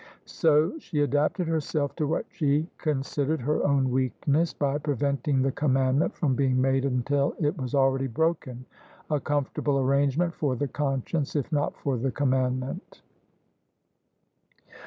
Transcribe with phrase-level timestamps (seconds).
[0.25, 5.51] So she adapted herself to what she considered her own weak ness, by preventing the
[5.51, 8.65] commandment from being made until it was already broken:
[9.11, 13.03] a comfortable arrangement for the conscience if not for the commandment!